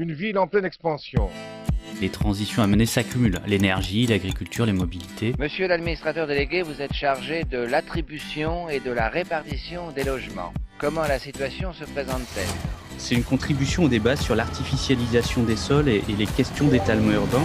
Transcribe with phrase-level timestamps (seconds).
[0.00, 1.28] une ville en pleine expansion.
[2.00, 5.34] Les transitions à mener s'accumulent, l'énergie, l'agriculture, les mobilités.
[5.38, 10.54] Monsieur l'administrateur délégué, vous êtes chargé de l'attribution et de la répartition des logements.
[10.78, 12.48] Comment la situation se présente-t-elle?
[12.96, 17.44] C'est une contribution au débat sur l'artificialisation des sols et, et les questions d'étalement urbain.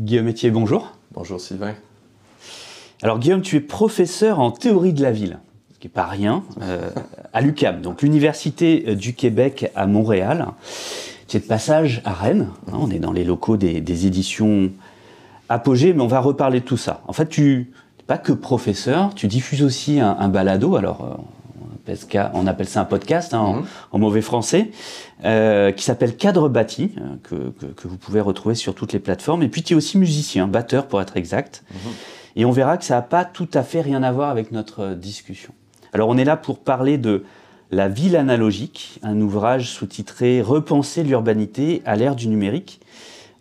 [0.00, 0.92] Guillaume Etier, bonjour.
[1.12, 1.74] Bonjour Sylvain.
[3.02, 5.40] Alors Guillaume, tu es professeur en théorie de la ville,
[5.74, 6.88] ce qui n'est pas rien, euh,
[7.34, 10.46] à l'UQAM, donc l'Université du Québec à Montréal.
[11.28, 14.70] Tu es de passage à Rennes, hein, on est dans les locaux des, des éditions
[15.50, 17.02] Apogée, mais on va reparler de tout ça.
[17.06, 21.20] En fait, tu n'es pas que professeur, tu diffuses aussi un, un balado, alors
[21.88, 24.70] euh, on appelle, ça, un podcast hein, en, en mauvais français,
[25.24, 28.98] euh, qui s'appelle Cadre bâti, euh, que, que, que vous pouvez retrouver sur toutes les
[28.98, 29.42] plateformes.
[29.42, 31.62] Et puis tu es aussi musicien, batteur pour être exact.
[32.36, 34.80] Et on verra que ça n'a pas tout à fait rien à voir avec notre
[34.80, 35.52] euh, discussion.
[35.92, 37.24] Alors on est là pour parler de
[37.72, 42.80] La ville analogique, un ouvrage sous-titré Repenser l'urbanité à l'ère du numérique.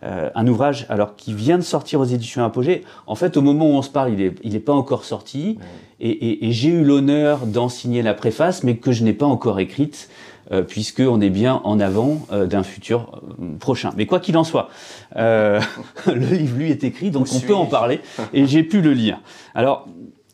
[0.02, 2.84] Euh, un ouvrage alors qui vient de sortir aux éditions Apogée.
[3.06, 5.60] En fait, au moment où on se parle, il n'est il est pas encore sorti.
[6.00, 9.26] Et, et- et j'ai eu l'honneur d'en signer la préface, mais que je n'ai pas
[9.26, 10.10] encore écrite,
[10.54, 13.92] euh, puisqu'on est bien en avant euh, d'un futur euh, prochain.
[13.98, 14.70] Mais quoi qu'il en soit,
[15.18, 15.60] le
[16.08, 18.00] livre, lui, est écrit, donc Où on peut en parler,
[18.34, 19.20] et j'ai pu le lire.
[19.54, 19.86] Alors,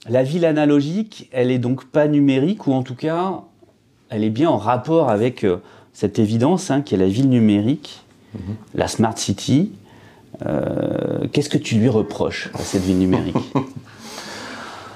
[0.07, 3.41] la ville analogique, elle est donc pas numérique, ou en tout cas,
[4.09, 5.44] elle est bien en rapport avec
[5.91, 8.04] cette évidence hein, qui est la ville numérique,
[8.73, 9.72] la smart city.
[10.46, 13.35] Euh, Qu'est-ce que tu lui reproches à cette ville numérique?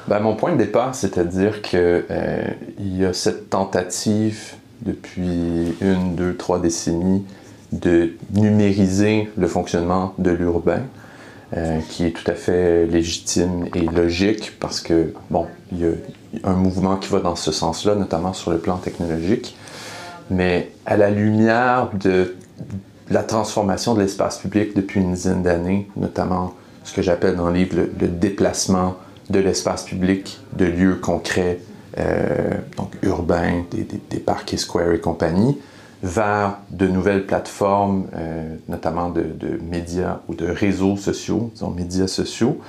[0.08, 2.48] Ben, mon point de départ, c'est-à-dire que euh,
[2.80, 7.24] y a cette tentative depuis une, deux, trois décennies
[7.72, 10.82] de numériser le fonctionnement de l'urbain,
[11.56, 15.92] euh, qui est tout à fait légitime et logique parce que, bon, il y a
[16.44, 19.56] un mouvement qui va dans ce sens-là, notamment sur le plan technologique.
[20.32, 22.36] Mais à la lumière de
[23.12, 26.54] la transformation de l'espace public depuis une dizaine d'années, notamment
[26.84, 28.96] ce que j'appelle dans le livre le, déplacement
[29.30, 31.60] de l'espace public de lieux concrets,
[31.98, 35.58] euh, donc urbains, des, parcs et squares et compagnie,
[36.02, 39.24] vers de nouvelles plateformes, euh, notamment de,
[39.62, 42.60] médias ou de réseaux sociaux, disons médias sociaux.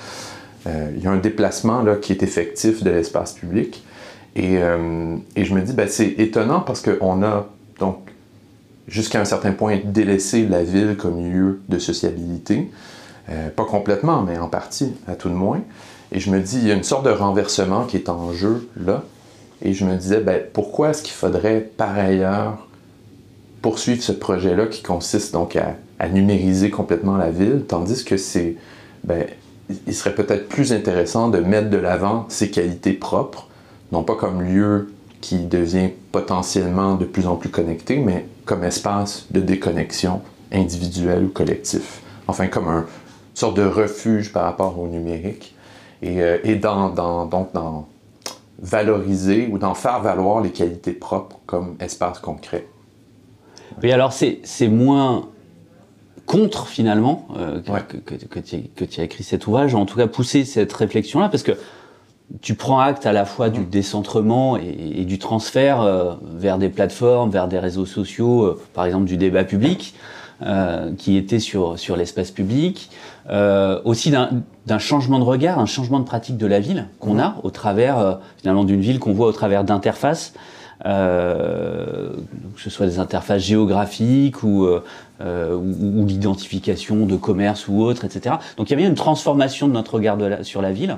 [0.66, 3.84] Euh, il y a un déplacement là, qui est effectif de l'espace public.
[4.36, 7.48] Et, et je me dis, ben, c'est étonnant parce qu'on a
[7.80, 8.09] donc
[8.90, 12.70] jusqu'à un certain point délaissé la ville comme lieu de sociabilité.
[13.30, 15.62] Euh, pas complètement, mais en partie, à tout de moins.
[16.12, 18.68] Et je me dis, il y a une sorte de renversement qui est en jeu
[18.76, 19.04] là.
[19.62, 22.66] Et je me disais, ben, pourquoi est-ce qu'il faudrait par ailleurs
[23.62, 28.56] poursuivre ce projet-là qui consiste donc à, à numériser complètement la ville, tandis que c'est,
[29.04, 29.26] ben,
[29.86, 33.48] il serait peut-être plus intéressant de mettre de l'avant ses qualités propres,
[33.92, 34.88] non pas comme lieu
[35.20, 40.22] qui devient potentiellement de plus en plus connecté, mais comme espace de déconnexion
[40.52, 42.00] individuelle ou collectif.
[42.26, 42.86] Enfin, comme un
[43.32, 45.54] une sorte de refuge par rapport au numérique.
[46.02, 47.86] Et, euh, et dans, dans- donc dans
[48.60, 52.66] valoriser ou d'en faire valoir les qualités propres comme espace concret.
[53.82, 55.28] Oui, alors c'est moins
[56.26, 57.80] contre finalement euh, que, Ouais.
[57.88, 61.42] que, que- que tu as écrit cet ouvrage, en tout cas pousser cette réflexion-là, parce
[61.42, 61.52] que
[62.42, 66.68] tu prends acte à la fois du décentrement et, et du transfert euh, vers des
[66.68, 69.94] plateformes, vers des réseaux sociaux, euh, par exemple du débat public,
[70.42, 72.90] euh, qui était sur, sur l'espace public,
[73.28, 77.36] euh, aussi d'un changement de regard, un changement de pratique de la ville qu'on a
[77.42, 80.32] au travers finalement d'une ville qu'on voit au travers d'interfaces,
[80.86, 82.10] euh,
[82.56, 84.82] que ce soit des interfaces géographiques ou, euh,
[85.20, 88.36] euh, ou, ou l'identification de commerce ou autre, etc.
[88.56, 90.96] Donc il y a bien une transformation de notre regard de la- sur la ville.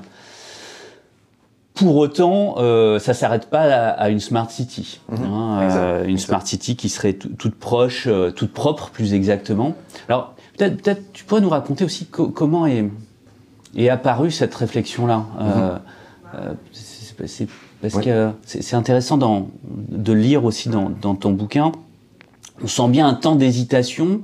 [1.74, 6.18] Pour autant, euh, ça s'arrête pas à, à une smart city, hein, Exact, euh, une
[6.18, 9.74] smart city qui serait tout- toute proche, euh, toute propre, plus exactement.
[10.08, 12.90] Alors, Peut-être peut tu pourrais nous raconter aussi comment est,
[13.74, 15.24] est apparue cette réflexion-là.
[15.40, 15.78] Euh,
[16.34, 16.56] mhm.
[16.72, 17.48] c'est
[17.80, 21.72] parce que c'est intéressant dans, de lire aussi dans, dans, ton bouquin.
[22.62, 24.20] On sent bien un temps d'hésitation,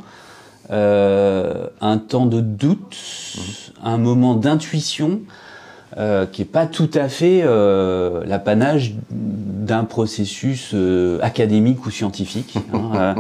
[0.71, 2.95] un temps de doute,
[3.37, 3.43] mhm.
[3.85, 5.21] un moment d'intuition.
[5.97, 12.57] Euh, qui n'est pas tout à fait euh, l'apanage d'un processus euh, académique ou scientifique.
[12.75, 13.15] Hein,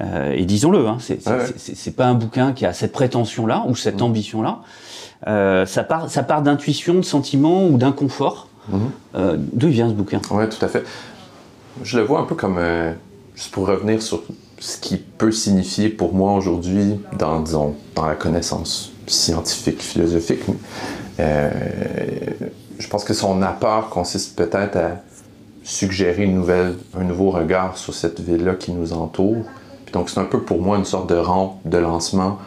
[0.34, 4.04] et disons-le, hein, c'est pas un bouquin qui a cette prétention-là ou cette mmh.
[4.04, 5.66] ambition-là.
[5.66, 8.48] ça part, ça part d'intuition, de sentiment ou d'inconfort.
[8.70, 8.78] Mmh.
[9.52, 10.22] D'où vient ce bouquin?
[10.30, 10.84] Oui, tout à fait.
[11.82, 12.58] Je le vois un peu comme,
[13.34, 14.22] juste pour revenir sur
[14.60, 20.40] ce qui peut signifier pour moi aujourd'hui dans, disons, dans la connaissance scientifique, philosophique.
[21.20, 21.50] Euh,
[22.78, 24.90] je pense que son apport consiste peut-être à
[25.62, 29.44] suggérer une nouvelle, un nouveau regard sur cette ville-là qui nous entoure.
[29.92, 32.38] donc c'est un peu pour moi une sorte de rampe de lancement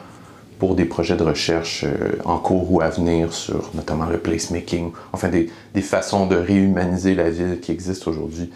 [0.59, 4.91] pour des projets de recherche euh, en cours ou à venir sur notamment le placemaking,
[5.13, 5.49] enfin des,
[5.81, 8.51] façons de réhumaniser la ville qui existent aujourd'hui.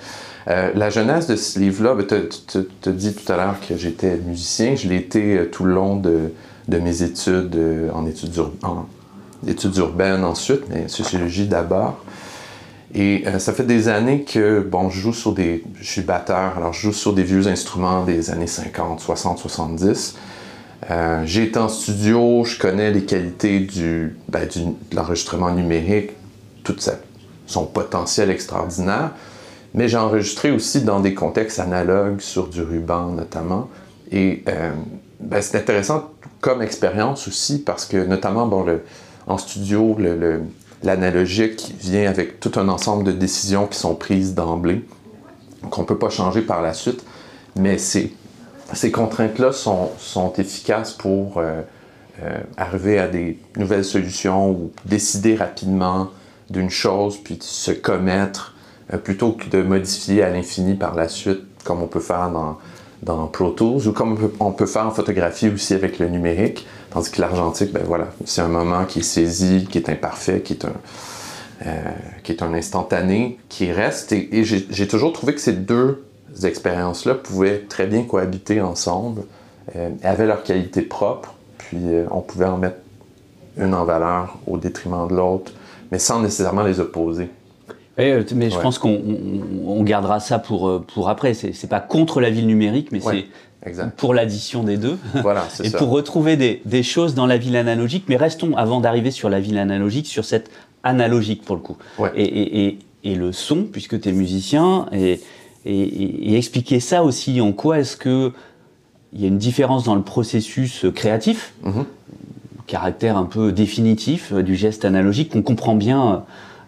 [0.47, 4.17] Euh, la jeunesse de ce livre-là, ben, tu te dis tout à l'heure que j'étais
[4.17, 6.31] musicien, je l'ai été tout le long de
[6.67, 7.57] mes études
[7.93, 8.85] en études urbaines
[9.47, 11.97] études urbaines ensuite, mais sociologie d'abord.
[12.93, 15.63] Et euh, ça fait des années que, bon, je joue sur des...
[15.79, 20.15] Je suis batteur, alors je joue sur des vieux instruments des années 50, 60, 70.
[21.23, 26.11] j'ai été en studio, je connais les qualités du, ben, du de l'enregistrement numérique,
[26.63, 26.75] tout
[27.51, 29.11] son potentiel extraordinaire,
[29.73, 33.69] mais j'ai enregistré aussi dans des contextes analogues, sur du ruban notamment.
[34.11, 34.71] Et euh,
[35.19, 38.83] ben, c'est intéressant comme expérience aussi parce que notamment, bon, le,
[39.27, 39.97] en studio,
[40.83, 44.85] l'analogique vient avec tout un ensemble de décisions qui sont prises d'emblée,
[45.69, 47.03] qu'on ne peut pas changer par la suite,
[47.55, 48.11] mais ces,
[48.91, 51.61] contraintes-là sont, efficaces pour euh,
[52.23, 56.09] euh, arriver à des nouvelles solutions ou décider rapidement
[56.49, 58.55] d'une chose, puis se commettre,
[58.93, 62.31] euh, plutôt que de modifier à l'infini par la suite, comme on peut faire
[63.03, 66.65] dans Pro Tools, ou comme on peut faire en photographie aussi avec le numérique.
[66.91, 70.53] Tandis que l'argentique, ben voilà, c'est un moment qui est saisi, qui est imparfait, qui
[70.53, 70.73] est un,
[71.65, 74.11] euh, instantané, qui reste.
[74.11, 76.03] Et, j'ai toujours trouvé que ces deux
[76.43, 79.21] expériences-là pouvaient très bien cohabiter ensemble,
[79.75, 82.77] euh, avaient leur qualité propre, puis euh, on pouvait en mettre
[83.57, 85.53] une en valeur au détriment de l'autre,
[85.91, 87.29] mais sans nécessairement les opposer.
[87.97, 91.33] Mais je pense qu'on gardera ça pour, pour après.
[91.33, 93.27] C'est pas contre la ville numérique, mais c'est
[93.97, 94.97] pour l'addition des deux.
[95.21, 98.05] Voilà, et pour retrouver des, des, choses dans la ville analogique.
[98.07, 100.49] Mais restons, avant d'arriver sur la ville analogique, sur cette
[100.83, 101.77] analogique pour le coup.
[102.15, 105.19] Et, et, et, et, le son, puisque tu es musicien, et,
[105.65, 107.39] et, expliquer ça aussi.
[107.41, 108.31] En quoi est-ce que
[109.13, 111.85] il y a une différence dans le processus créatif, mm-hmm.
[112.65, 116.17] caractère un peu définitif euh, du geste analogique qu'on comprend bien euh,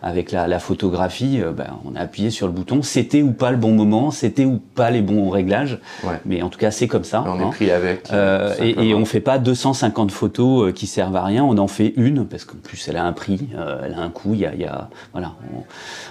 [0.03, 3.57] avec la, photographie, euh, ben, on a appuyé sur le bouton, c'était ou pas le
[3.57, 5.79] bon moment, c'était ou pas les bons réglages,
[6.25, 7.23] mais en tout cas c'est comme ça.
[7.25, 7.49] On est hein.
[7.49, 8.11] pris avec.
[8.11, 11.69] Euh, et, et, on fait pas 250 photos euh, qui servent à rien, on en
[11.69, 13.47] fait une parce qu'en plus elle a un prix,
[13.83, 15.35] elle a un coût, il y a, y a, voilà,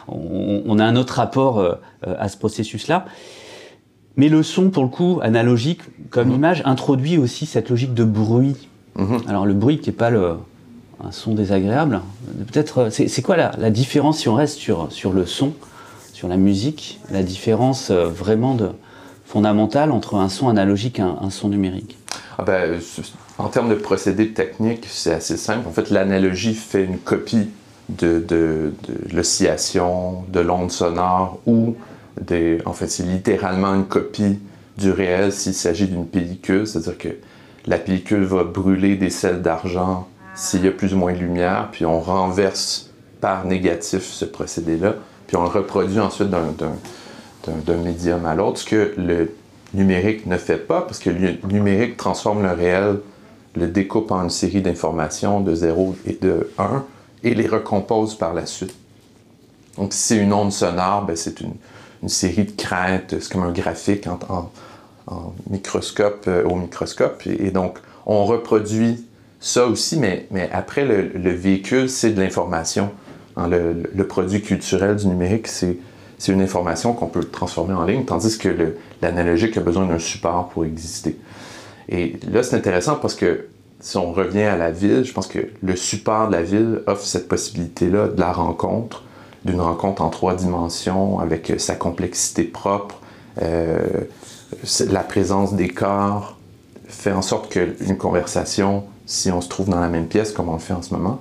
[0.09, 1.63] on, on, a un autre rapport
[2.03, 3.05] à ce processus-là.
[4.17, 5.81] Mais le son, pour le coup, analogique,
[6.11, 6.35] comme mhm.
[6.35, 8.69] image, introduit aussi cette logique de bruit.
[8.97, 9.23] Mhm.
[9.29, 10.37] Alors le bruit qui n'est pas le,
[11.07, 12.01] un son désagréable.
[12.53, 15.53] Peut-être, euh, c'est quoi la, différence si on reste sur, sur le son,
[16.13, 18.57] sur la musique, la différence euh, vraiment
[19.25, 21.99] fondamentale entre un son analogique et un, son numérique?
[22.39, 22.79] Ah ben,
[23.39, 25.67] En termes de procédé technique, c'est assez simple.
[25.69, 27.49] En fait, l'analogie fait une copie
[27.89, 28.73] de,
[29.13, 31.77] l'oscillation, de l'onde sonore ou
[32.67, 34.39] en fait, c'est littéralement une copie
[34.79, 37.09] du réel s'il s'agit d'une pellicule, c'est-à-dire que
[37.67, 41.69] la pellicule va brûler des sels d'argent s'il y a plus ou moins de lumière,
[41.73, 44.95] puis on renverse par négatif ce procédé-là,
[45.27, 49.35] puis on le reproduit ensuite d'un médium à l'autre, ce que le
[49.75, 52.99] numérique ne fait pas, parce que le numérique transforme le réel,
[53.55, 56.85] le découpe en une série d'informations de 0 et de 1,
[57.25, 58.75] et les recompose par la suite.
[59.77, 61.55] Donc si c'est une onde sonore, ben, c'est une,
[62.09, 64.51] série de crêtes, c'est comme un graphique en,
[65.49, 69.05] microscope euh, au microscope, et donc on reproduit
[69.43, 72.93] ça aussi, mais, mais après, le, véhicule, c'est de l'information.
[73.37, 75.77] Hein, le, produit culturel du numérique, c'est,
[76.29, 80.65] une information qu'on peut transformer en ligne, tandis que l'analogique a besoin d'un support pour
[80.65, 81.19] exister.
[81.89, 83.49] Et là, c'est intéressant parce que
[83.81, 87.05] si on revient à la ville, je pense que le support de la ville offre
[87.05, 89.03] cette possibilité-là de la rencontre,
[89.45, 93.01] d'une rencontre en trois dimensions avec sa complexité propre,
[93.43, 93.81] euh,
[94.89, 96.39] la présence des corps,
[96.87, 100.55] fait en sorte qu'une conversation, si on se trouve dans la même pièce comme on
[100.55, 101.21] le fait en ce moment,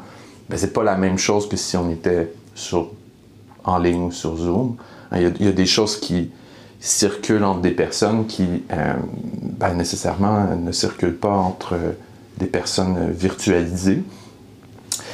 [0.50, 2.32] ben, c'est pas la même chose que si on était
[3.66, 4.78] en ligne ou sur Zoom.
[5.14, 6.32] Il y, a, des choses qui
[6.80, 8.94] circulent entre des personnes qui euh,
[9.44, 11.78] ben, nécessairement ne circulent pas entre
[12.38, 14.04] des personnes virtualisées.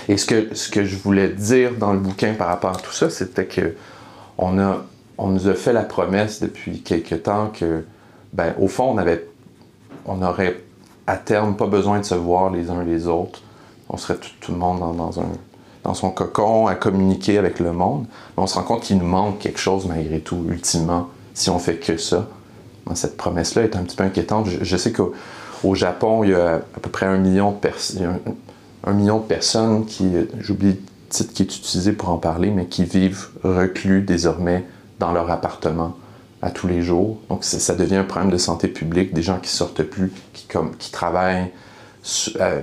[0.07, 2.93] Et ce que, ce que je voulais dire dans le bouquin par rapport à tout
[2.93, 3.73] ça, c'était que
[4.37, 4.85] on, a,
[5.17, 7.83] on nous a fait la promesse depuis quelque temps que,
[8.33, 9.27] ben, au fond, on avait,
[10.05, 10.61] on aurait
[11.07, 13.41] à terme pas besoin de se voir les uns les autres.
[13.89, 14.79] On serait tout, le monde
[15.83, 18.05] dans, son cocon à communiquer avec le monde.
[18.35, 21.77] On se rend compte qu'il nous manque quelque chose malgré tout, ultimement, si on fait
[21.77, 22.27] que ça.
[22.93, 24.47] Cette promesse-là est un petit peu inquiétante.
[24.61, 25.13] Je, sais qu'au
[25.63, 28.19] au Japon, il y a à peu près un million de personnes
[28.87, 30.09] un million de personnes qui,
[30.39, 30.77] j'oublie le
[31.09, 34.63] titre qui est utilisé pour en parler, mais qui vivent reclus désormais
[34.99, 35.95] dans leur appartement
[36.41, 37.17] à tous les jours.
[37.29, 40.75] Donc ça devient un problème de santé publique, des gens qui sortent plus, qui, comme,
[40.75, 41.51] qui travaillent
[42.03, 42.61] sur, euh,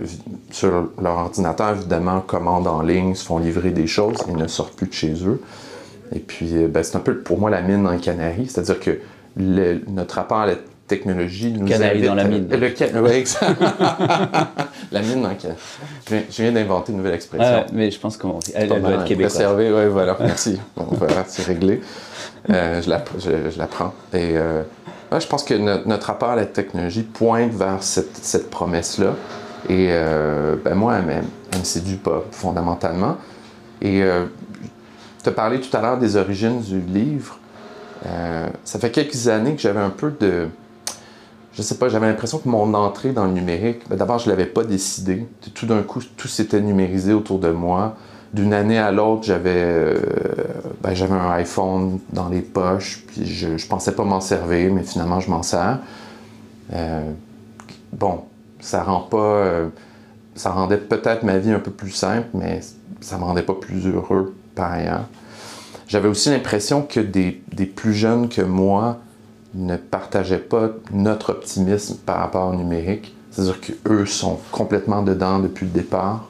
[0.50, 4.74] sur leur ordinateur, évidemment, commandent en ligne, se font livrer des choses et ne sortent
[4.74, 5.40] plus de chez eux.
[6.14, 8.80] Et puis, euh, ben, c'est un peu pour moi la mine dans les Canaries, c'est-à-dire
[8.80, 8.98] que
[9.36, 10.54] notre rapport à la
[10.86, 12.46] technologie nous Canaries dans la mine.
[12.52, 12.68] À, le,
[14.92, 15.34] la mine dans le
[16.10, 17.64] je, je viens d'inventer une nouvelle expression.
[17.66, 19.54] Ah, mais je pense qu'on elle, elle doit être québécoise.
[19.56, 20.60] Oui, voilà, merci.
[20.76, 21.80] Bon, voilà, c'est réglé.
[22.50, 23.94] Euh, je, la, je, je, la, prends.
[24.12, 24.62] Et euh,
[25.10, 29.14] ouais, je pense que notre, notre, rapport à la technologie pointe vers cette, cette promesse-là.
[29.70, 33.16] Et euh, ben moi, elle, elle me séduit pas fondamentalement.
[33.80, 34.02] Et
[35.22, 37.38] tu as parlé tout à l'heure des origines du livre.
[38.64, 40.48] Ça fait quelques années que j'avais un peu de.
[41.56, 44.46] Je sais pas, j'avais l'impression que mon entrée dans le numérique, ben d'abord, je l'avais
[44.46, 45.26] pas décidé.
[45.54, 47.96] Tout d'un coup, tout s'était numérisé autour de moi.
[48.32, 49.94] D'une année à l'autre, j'avais euh,
[50.82, 54.82] ben, j'avais un iPhone dans les poches, puis je, je pensais pas m'en servir, mais
[54.82, 55.78] finalement, je m'en sers.
[56.72, 57.12] Euh,
[57.92, 58.22] bon,
[58.58, 59.18] ça rend pas.
[59.18, 59.68] Euh,
[60.34, 62.60] ça rendait peut-être ma vie un peu plus simple, mais
[63.00, 65.04] ça me rendait pas plus heureux par ailleurs.
[65.86, 68.98] J'avais aussi l'impression que des, des, plus jeunes que moi
[69.54, 73.14] ne partageaient pas notre optimisme par rapport au numérique.
[73.30, 76.28] C'est-à-dire qu'eux sont complètement dedans depuis le départ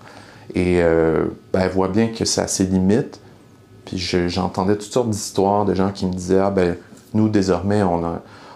[0.55, 3.21] et euh, ben, bien que ça a ses limites.
[3.85, 6.77] Puis j'entendais toutes sortes d'histoires de gens qui me disaient Ah ben,
[7.13, 7.83] nous désormais,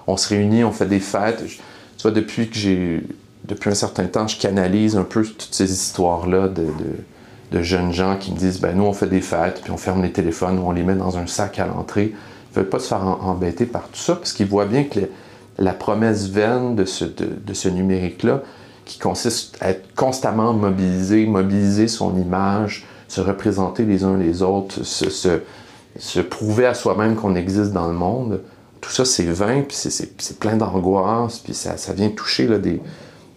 [0.06, 1.44] on, se réunit, on fait des fêtes.
[1.46, 2.50] Tu vois, depuis
[3.70, 6.96] un certain temps, je canalise un peu toutes ces histoires-là de, de
[7.52, 10.02] de jeunes gens qui me disent ben nous on fait des fêtes puis on ferme
[10.02, 12.14] les téléphones ou on les met dans un sac à l'entrée.
[12.58, 15.10] Veulent pas se faire embêter par tout ça parce qu'ils voient bien que les,
[15.58, 18.42] la promesse vaine de ce, de, de ce numérique-là,
[18.84, 24.84] qui consiste à être constamment mobilisé, mobiliser son image, se représenter les uns les autres,
[24.84, 25.40] se, se,
[25.98, 28.40] se prouver à soi-même qu'on existe dans le monde,
[28.80, 32.80] tout ça c'est vain, puis c'est plein d'angoisse, puis ça, ça, vient toucher là, des,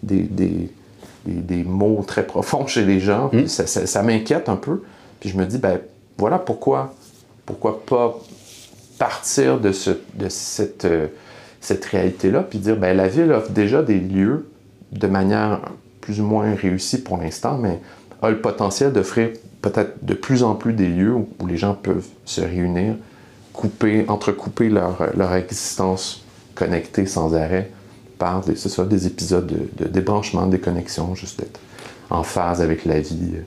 [0.04, 0.70] des, des
[1.24, 3.30] des, des, mots très profonds chez les gens.
[3.32, 3.46] Mmh.
[3.46, 4.82] Ça, ça, ça m'inquiète un peu.
[5.20, 5.80] Puis je me dis, ben
[6.18, 6.96] voilà pourquoi,
[7.46, 8.20] pourquoi pas
[9.02, 9.90] partir de, ce,
[10.86, 11.08] euh,
[11.60, 14.48] cette réalité-là, puis dire, ben la ville offre déjà des lieux
[14.92, 15.62] de manière
[16.02, 17.80] plus ou moins réussie pour l'instant, mais
[18.22, 19.30] a le potentiel d'offrir
[19.64, 22.94] peut-être de plus en plus des lieux où, les gens peuvent se réunir,
[23.54, 27.72] couper, entrecouper leur, existence connectée sans arrêt
[28.20, 31.60] par des, ça, des épisodes de, de débranchement, de déconnexion, juste être
[32.12, 33.38] en phase avec la vie.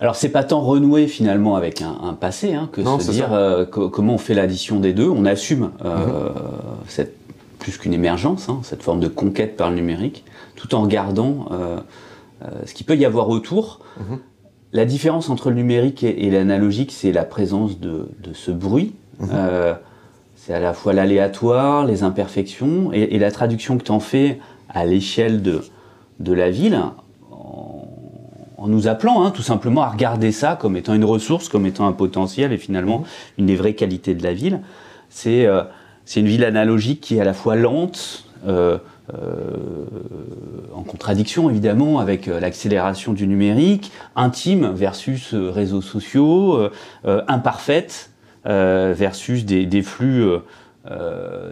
[0.00, 3.32] Alors c'est pas tant renouer finalement avec un, un passé hein, que non, se dire
[3.32, 5.08] euh, que, comment on fait l'addition des deux.
[5.08, 6.88] On assume euh, mm -hmm.
[6.88, 7.14] cette
[7.58, 10.24] plus qu'une émergence, hein, cette forme de conquête par le numérique,
[10.54, 11.78] tout en gardant euh,
[12.66, 13.64] ce qu'il peut y avoir autour.
[13.96, 14.18] Mm -hmm.
[14.72, 17.94] La différence entre le numérique et, et l'analogique, c'est la présence de,
[18.26, 18.90] de, ce bruit.
[19.18, 19.76] Mm -hmm.
[20.40, 24.28] c'est à la fois l'aléatoire, les imperfections, et, et, la traduction que tu en fais
[24.68, 25.56] à l'échelle de,
[26.26, 26.78] de la ville,
[28.58, 31.86] en nous appelant hein, tout simplement à regarder ça comme étant une ressource, comme étant
[31.86, 33.04] un potentiel et finalement
[33.38, 34.60] une des vraies qualités de la ville.
[35.08, 35.62] C'est euh,
[36.16, 38.78] une ville analogique qui est à la fois lente, euh,
[39.14, 39.86] euh,
[40.74, 46.68] en contradiction évidemment avec l'accélération du numérique, intime versus réseaux sociaux,
[47.04, 48.10] imparfaite
[48.44, 50.26] versus des, des flux,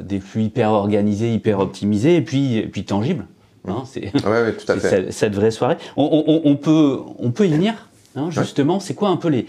[0.02, 3.24] des flux hyper organisés, hyper optimisés et puis, et puis tangibles.
[3.68, 4.54] Hein, c'est ouais, ouais.
[4.78, 5.76] Cette, cette, vraie soirée.
[5.96, 7.74] On, on, on, peut, on peut y venir,
[8.14, 8.74] hein, justement.
[8.74, 8.80] Ouais.
[8.80, 9.46] C'est quoi un peu les,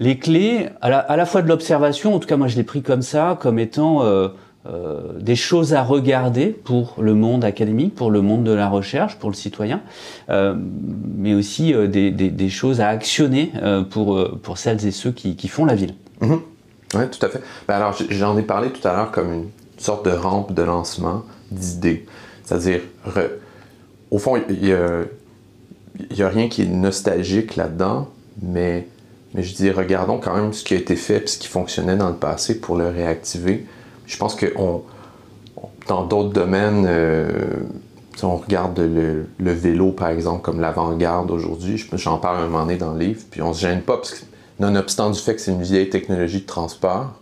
[0.00, 2.62] les clés, à la, à la fois de l'observation, en tout cas moi je l'ai
[2.62, 4.28] pris comme ça, comme étant euh,
[4.66, 9.16] euh, des choses à regarder pour le monde académique, pour le monde de la recherche,
[9.16, 9.80] pour le citoyen,
[10.30, 10.54] euh,
[11.16, 13.52] mais aussi des, des, des, choses à actionner
[13.90, 15.94] pour, pour celles et ceux qui, qui font la ville.
[16.20, 16.34] Mmh.
[16.94, 17.42] Oui, tout à fait.
[17.66, 21.22] Ben alors j'en ai parlé tout à l'heure comme une sorte de rampe de lancement
[21.50, 22.06] d'idées
[22.44, 22.80] C'est-à-dire,
[24.10, 28.08] au fond, il n'y a, rien qui est nostalgique là-dedans,
[28.42, 28.86] mais,
[29.34, 32.08] je dis, regardons quand même ce qui a été fait et ce qui fonctionnait dans
[32.08, 33.66] le passé pour le réactiver.
[34.06, 34.46] Je pense que
[35.86, 37.30] dans d'autres domaines, euh,
[38.16, 42.76] si on regarde le, vélo, par exemple, comme l'avant-garde aujourd'hui, j'en parle un moment donné
[42.76, 44.24] dans le livre, puis on se gêne pas, parce que
[44.60, 47.12] nonobstant du fait que c'est une vieille technologie de transport,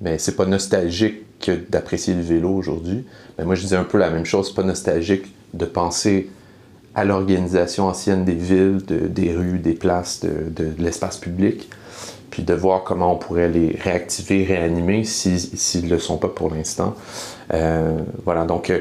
[0.00, 3.04] mais c'est pas nostalgique que d'apprécier le vélo aujourd'hui.
[3.38, 6.30] Mais moi, je dis un peu la même chose, c'est pas nostalgique de penser
[6.94, 11.68] à l'organisation ancienne des villes, des rues, des places, de, l'espace public,
[12.30, 16.50] puis de voir comment on pourrait les réactiver, réanimer s'ils ne le sont pas pour
[16.50, 16.94] l'instant.
[17.52, 18.80] Euh, voilà, donc euh,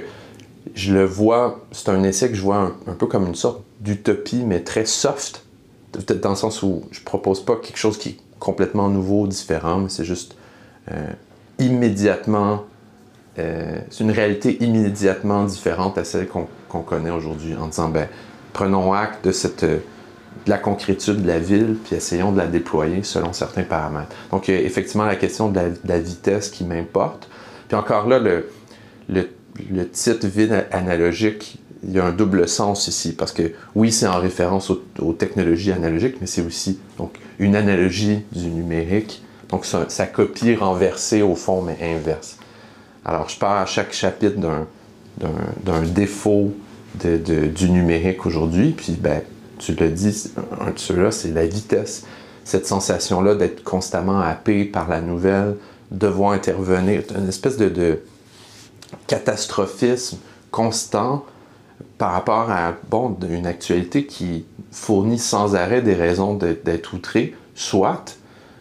[0.76, 4.44] je le vois, c'est un essai que je vois un, peu comme une sorte d'utopie,
[4.46, 5.44] mais très soft,
[6.22, 9.90] dans le sens où je propose pas quelque chose qui est complètement nouveau, différent, mais
[9.90, 10.36] c'est juste
[10.92, 11.12] euh,
[11.60, 12.64] immédiatement,
[13.36, 18.08] c'est une réalité immédiatement différente à celle qu'on connaît aujourd'hui, en disant, ben,
[18.54, 19.65] prenons acte de cette
[20.46, 24.15] de la concrétude de la ville, puis essayons de la déployer selon certains paramètres.
[24.32, 27.27] Donc, effectivement la question de la vitesse qui m'importe.
[27.68, 28.46] Puis encore là, le,
[29.92, 34.20] titre vide analogique, il y a un double sens ici, parce que oui, c'est en
[34.20, 39.24] référence aux, technologies analogiques, mais c'est aussi donc, une analogie du numérique.
[39.50, 42.38] Donc, sa copie renversée au fond, mais inverse.
[43.06, 44.38] Alors, je parle à chaque chapitre
[45.20, 46.52] d'un défaut
[47.04, 49.22] de, du numérique aujourd'hui, puis ben,
[49.60, 52.06] tu le dis, un de ceux-là, c'est la vitesse.
[52.44, 55.56] Cette sensation-là d'être constamment happé par la nouvelle,
[55.92, 58.00] devoir intervenir, une espèce de
[59.08, 60.18] catastrophisme
[60.52, 61.26] constant
[61.98, 62.74] par rapport à
[63.30, 68.18] une actualité qui fournit sans arrêt des raisons d'être outré, soit,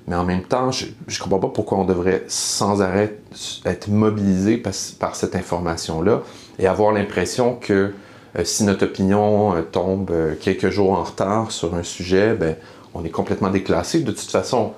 [0.06, 3.16] mais en même temps, je ne comprends pas pourquoi on devrait sans arrêt
[3.64, 6.20] être mobilisé par, cette information-là
[6.58, 7.94] et avoir l'impression que
[8.38, 12.56] euh, si notre opinion euh, tombe euh, quelques jours en retard sur un sujet, ben,
[12.92, 14.00] on est complètement déclassé.
[14.00, 14.72] De toute façon,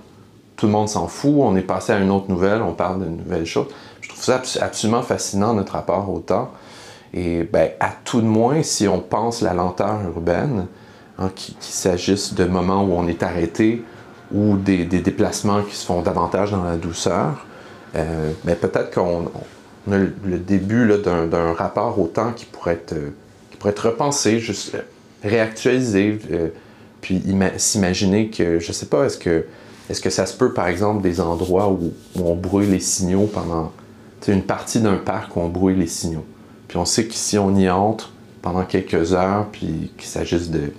[0.56, 3.16] tout le monde s'en fout, on est passé à une autre nouvelle, on parle d'une
[3.16, 3.66] nouvelle chose.
[4.02, 6.50] Je trouve ça absolument fascinant, notre rapport au temps.
[7.12, 10.66] Et ben, à tout de moins, si on pense la lenteur urbaine,
[11.18, 13.82] hein, qu'il s'agisse de moments où on est arrêté
[14.32, 17.46] ou des, déplacements qui se font davantage dans la douceur,
[17.94, 19.26] euh, ben, peut-être qu'on
[19.90, 22.94] a le début d'un rapport au temps qui pourrait être,
[23.64, 24.82] être repensé, juste euh,
[25.22, 26.48] réactualisé, euh,
[27.00, 27.22] puis
[27.56, 29.44] s'imaginer que, je sais pas, est-ce que
[29.88, 33.72] est-ce que ça se peut, par exemple, des endroits où, on brûle les signaux pendant
[34.26, 36.24] une partie d'un parc où on brûle les signaux?
[36.66, 38.12] Puis on sait que si on y entre
[38.42, 40.72] pendant quelques heures, puis qu'il s'agisse de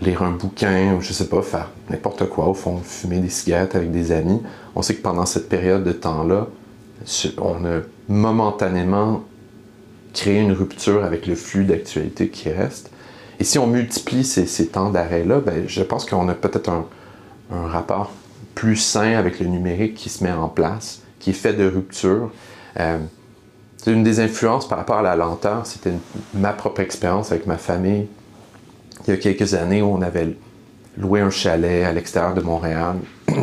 [0.00, 3.90] lire un bouquin, ou je sais pas, faire n'importe quoi, au fumer des cigarettes avec
[3.90, 4.42] des amis,
[4.74, 6.48] on sait que pendant cette période de temps-là,
[7.38, 9.24] on a momentanément
[10.12, 12.90] créé une rupture avec le flux d'actualité qui reste.
[13.38, 16.86] Et si on multiplie ces, temps d'arrêt-là, ben, je pense qu'on a peut-être un,
[17.52, 18.12] un rapport
[18.54, 22.30] plus sain avec le numérique qui se met en place, qui est fait de rupture.
[22.80, 22.98] Euh,
[23.86, 25.92] une des influences par rapport à la lenteur, c'était
[26.34, 28.08] ma propre expérience avec ma famille.
[29.06, 30.36] Il y a quelques années où on avait
[30.98, 32.96] loué un chalet à l'extérieur de Montréal.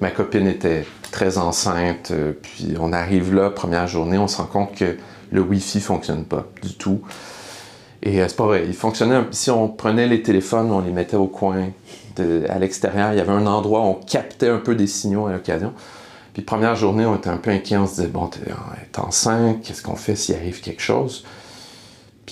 [0.00, 4.46] ma copine était très enceinte, euh, puis on arrive là, première journée, on se rend
[4.46, 4.96] compte que
[5.30, 7.02] le Wi-Fi fonctionne pas du tout.
[8.02, 11.16] Et euh, c'est pas vrai, il fonctionnait, si on prenait les téléphones, on les mettait
[11.16, 11.68] au coin
[12.48, 15.32] à l'extérieur, il y avait un endroit où on captait un peu des signaux à
[15.32, 15.72] l'occasion.
[16.34, 18.40] Puis première journée, on était un peu inquiet, on se disait, bon, t'es
[18.98, 21.24] enceinte, qu'est-ce qu'on fait s'il arrive quelque chose?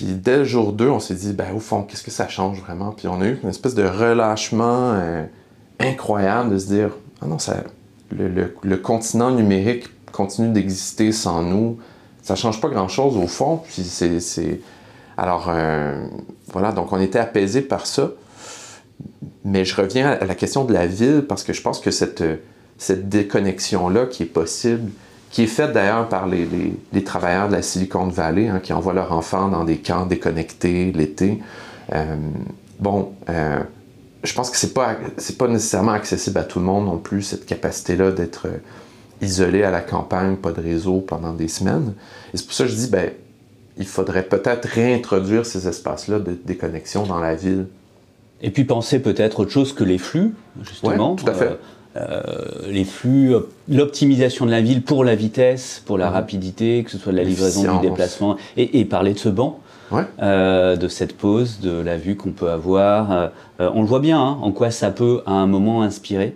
[0.01, 2.59] Puis dès le jour 2, on s'est dit, ben au fond, qu'est-ce que ça change
[2.59, 2.89] vraiment?
[2.91, 5.23] Puis on a eu une espèce de relâchement euh,
[5.79, 6.89] incroyable de se dire,
[7.21, 7.57] ah non, ça,
[8.09, 11.77] le, continent numérique continue d'exister sans nous.
[12.23, 13.57] Ça change pas grand-chose au fond.
[13.57, 14.61] Puis c'est...
[15.17, 16.03] Alors, euh,
[16.47, 18.09] voilà, donc on était apaisé par ça.
[19.45, 22.23] Mais je reviens à la question de la ville parce que je pense que cette,
[22.79, 24.89] cette déconnexion-là qui est possible,
[25.31, 26.47] qui est faite d'ailleurs par les,
[26.91, 30.91] les, travailleurs de la Silicon Valley hein, qui envoient leurs enfants dans des camps déconnectés
[30.91, 31.39] l'été.
[31.93, 32.15] Euh,
[32.79, 33.61] bon, euh,
[34.23, 34.97] je pense que c'est pas
[35.39, 38.57] pas nécessairement accessible à tout le monde non plus cette capacité-là d'être euh,
[39.21, 41.93] isolé à la campagne, pas de réseau pendant des semaines.
[42.33, 43.11] Et c'est pour ça que je dis ben
[43.77, 47.67] il faudrait peut-être réintroduire ces espaces-là de déconnexion dans la ville
[48.41, 51.15] et puis penser peut-être autre chose que les flux, justement.
[51.15, 51.45] tout à fait.
[51.45, 51.55] Euh,
[52.67, 53.33] les flux,
[53.69, 56.13] l'optimisation de la ville pour la vitesse, pour la mhm.
[56.13, 59.59] rapidité, que ce soit de la livraison, du déplacement, et, parler de ce banc,
[60.21, 63.31] euh, de cette pause, de la vue qu'on peut avoir.
[63.59, 66.35] on le voit bien, hein, en quoi ça peut à un moment inspirer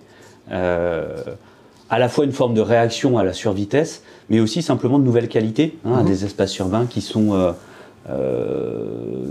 [1.87, 5.29] à la fois une forme de réaction à la survitesse, mais aussi simplement de nouvelles
[5.29, 6.05] qualités, hein, mhm.
[6.05, 7.53] des espaces urbains qui sont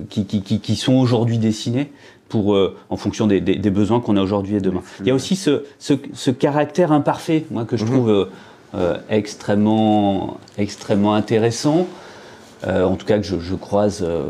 [0.09, 1.93] qui, qui, qui, qui, sont aujourd'hui dessinés
[2.29, 2.59] pour,
[2.91, 4.83] en fonction des, des, des besoins qu'on a aujourd'hui et demain.
[5.01, 8.29] Il y a aussi ce, ce, ce caractère imparfait, moi, que je trouve
[9.09, 11.87] extrêmement, extrêmement intéressant.
[12.67, 14.27] Euh, en tout cas que je, je croise euh,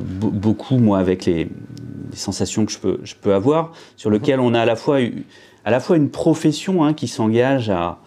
[0.00, 1.44] beaucoup moi avec les,
[2.10, 4.98] les, sensations que je peux, je peux avoir, sur lequel on a à la fois,
[5.64, 7.98] à la fois une profession hein, qui s'engage à,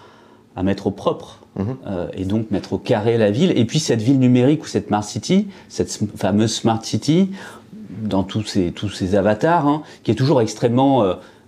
[0.56, 1.64] à, mettre au propre mmh.
[1.86, 4.88] euh, et donc mettre au carré la ville, et puis cette ville numérique ou cette
[4.88, 7.30] Smart City, cette fameuse Smart City,
[8.02, 11.04] dans tous ces, tous ces avatars, hein, qui est toujours extrêmement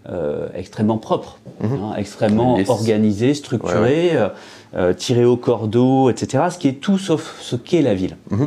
[0.10, 1.74] euh, extrêmement propre, mmh.
[1.74, 4.32] hein, extrêmement organisé, structuré, ouais, ouais.
[4.74, 6.46] Euh, tiré au cordeau, etc.
[6.50, 8.18] Ce qui est tout sauf ce qu'est la ville.
[8.30, 8.46] Mmh.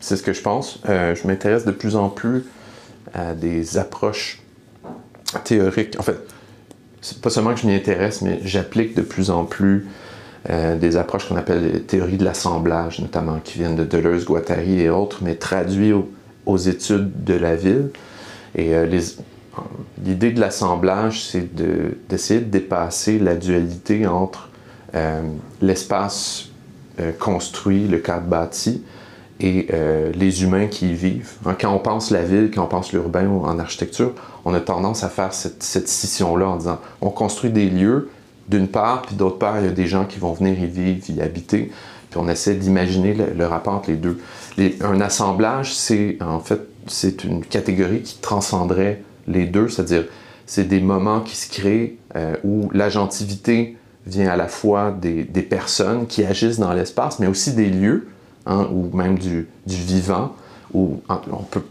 [0.00, 0.80] C'est ce que je pense.
[0.88, 2.44] Euh, je m'intéresse de plus en plus
[3.12, 4.42] à des approches
[5.44, 5.96] théoriques.
[5.98, 6.16] En fait,
[7.00, 9.88] c'est pas seulement que je m'y intéresse, mais j'applique de plus en plus
[10.50, 14.80] euh, des approches qu'on appelle les théories de l'assemblage, notamment, qui viennent de Deleuze, Guattari
[14.80, 16.08] et autres, mais traduits aux,
[16.46, 17.90] aux études de la ville.
[18.54, 18.86] Et euh,
[20.04, 24.50] l'idée de l'assemblage, c'est de, d'essayer de dépasser la dualité entre
[24.94, 25.22] euh,
[25.60, 26.50] l'espace
[27.00, 28.82] euh, construit, le cadre bâti,
[29.40, 29.66] et
[30.14, 31.32] les humains qui y vivent.
[31.44, 34.12] Hein, quand on pense la ville, quand on pense l'urbain en architecture,
[34.44, 38.08] on a tendance à faire cette, cette scission-là en disant on construit des lieux,
[38.48, 41.02] d'une part, puis d'autre part, il y a des gens qui vont venir y vivre,
[41.08, 41.72] y habiter,
[42.10, 44.18] puis on essaie d'imaginer le, rapport entre les deux.
[44.58, 50.04] Les, un assemblage, c'est en fait c'est une catégorie qui transcenderait les deux, c'est-à-dire
[50.46, 55.42] c'est des moments qui se créent euh, où l'agentivité vient à la fois des, des,
[55.42, 58.08] personnes qui agissent dans l'espace, mais aussi des lieux,
[58.46, 60.34] hein, ou même du, du, vivant,
[60.74, 61.62] où on peut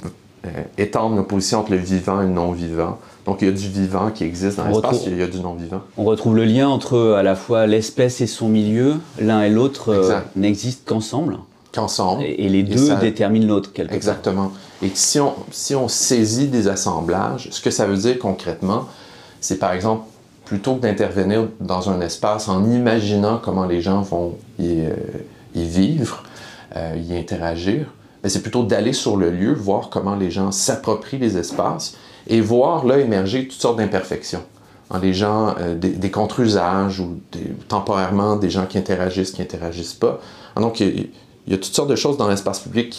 [0.46, 3.00] euh, étendre l'opposition entre le vivant et le non-vivant.
[3.26, 5.82] Donc il y a du vivant qui existe dans l'espace, il y a du non-vivant.
[5.98, 9.90] On retrouve le lien entre à la fois l'espèce et son milieu, l'un et l'autre
[9.90, 11.38] euh, n'existent qu'ensemble.
[11.74, 12.24] Qu'ensemble.
[12.24, 12.96] Et, et, les deux ça...
[12.96, 14.50] déterminent l'autre quelque Exactement.
[14.50, 14.58] part.
[14.84, 18.88] Et si on, si on saisit des assemblages, ce que ça veut dire concrètement,
[19.40, 20.06] c'est par exemple,
[20.46, 24.94] plutôt que d'intervenir dans un espace en imaginant comment les gens vont y, euh,
[25.56, 26.24] y vivre,
[26.76, 27.88] euh, y interagir,
[28.26, 31.96] c'est plutôt d'aller sur le lieu, voir comment les gens s'approprient les espaces
[32.28, 34.44] et voir là émerger toutes sortes d'imperfections.
[34.92, 39.42] Hein, les gens, euh, des, des contre-usages ou des, temporairement des gens qui interagissent, qui
[39.42, 40.20] interagissent pas.
[40.56, 41.10] Hein, donc, il
[41.48, 42.90] il y, a toutes sortes de choses dans l'espace public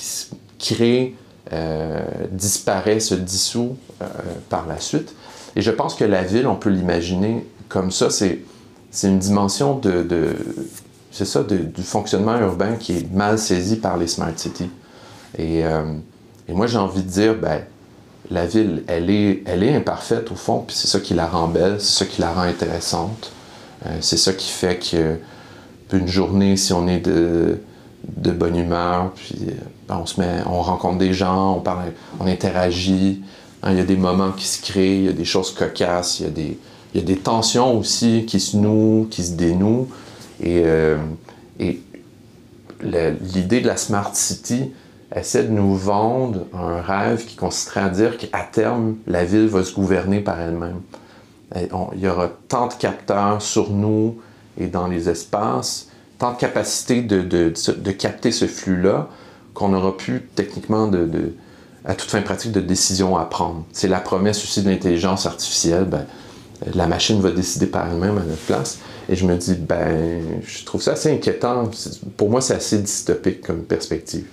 [0.59, 1.14] qui créent
[1.52, 4.07] euh, disparaît, se dissout euh,
[4.48, 5.14] par la suite.
[5.55, 8.38] Et je pense que la ville, on peut l'imaginer comme ça, c'est
[9.02, 10.37] une dimension de, de
[11.11, 14.70] c'est ça, de, du fonctionnement urbain qui est mal saisi par les smart cities.
[15.38, 15.83] Et, euh,
[16.48, 17.62] moi, j'ai envie de dire, ben,
[18.31, 21.48] la ville, elle est, elle est imparfaite au fond, puis c'est ça qui la rend
[21.48, 23.33] belle, c'est ça qui la rend intéressante.
[24.00, 25.16] C'est ça qui fait que
[25.92, 27.59] une journée, si on est de,
[28.05, 29.47] de bonne humeur, puis
[29.88, 33.23] on se met, on rencontre des gens, on parle, on interagit.
[33.62, 36.21] Hein, il y a des moments qui se créent, il y a des choses cocasses,
[36.21, 36.59] il y a des,
[36.95, 39.88] il y a des tensions aussi qui se nouent, qui se dénouent.
[40.41, 40.97] Et, euh,
[41.61, 41.81] et
[42.83, 44.73] l'idée de la Smart City
[45.15, 49.62] essaie de nous vendre un rêve qui consisterait à dire qu'à terme, la ville va
[49.62, 50.81] se gouverner par elle-même.
[51.55, 54.17] Il y aura tant de capteurs sur nous
[54.59, 55.88] et dans les espaces,
[56.22, 59.08] tant de capacité de, de, de capter ce flux-là,
[59.54, 61.35] qu'on n'aura plus techniquement de, de,
[61.85, 63.64] à toute fin pratique de décision à prendre.
[63.72, 65.85] C'est la promesse aussi de l'intelligence artificielle.
[65.85, 66.06] Ben,
[66.76, 68.78] la machine va décider par elle-même à notre place.
[69.08, 71.68] Et je me dis, ben, je trouve ça assez inquiétant.
[72.16, 74.26] Pour moi, c'est assez dystopique comme perspective.